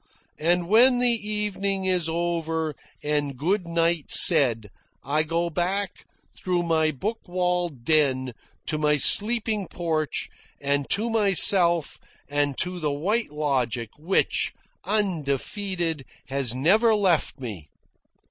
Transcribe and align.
And 0.39 0.67
when 0.67 0.97
the 0.97 1.29
evening 1.29 1.85
is 1.85 2.09
over 2.09 2.73
and 3.03 3.37
good 3.37 3.67
night 3.67 4.09
said, 4.09 4.71
I 5.03 5.21
go 5.21 5.51
back 5.51 6.07
through 6.35 6.63
my 6.63 6.89
book 6.89 7.19
walled 7.27 7.85
den 7.85 8.33
to 8.65 8.79
my 8.79 8.97
sleeping 8.97 9.67
porch 9.67 10.27
and 10.59 10.89
to 10.89 11.07
myself 11.11 11.99
and 12.27 12.57
to 12.57 12.79
the 12.79 12.91
White 12.91 13.29
Logic 13.29 13.91
which, 13.95 14.53
undefeated, 14.85 16.03
has 16.29 16.55
never 16.55 16.95
left 16.95 17.39
me. 17.39 17.69